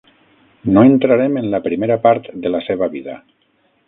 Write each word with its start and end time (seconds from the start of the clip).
No 0.77 0.83
entrarem 0.91 1.37
en 1.41 1.45
la 1.51 1.59
primera 1.67 1.97
part 2.05 2.31
de 2.47 2.53
la 2.55 2.63
seva 2.69 2.89
vida. 2.95 3.19